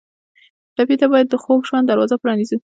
[0.75, 2.57] ټپي ته باید د خوږ ژوند دروازه پرانیزو.